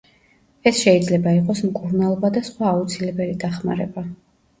[0.69, 4.05] ეს შეიძლება იყოს მკურნალობა და სხვა აუცილებელი დახმარება.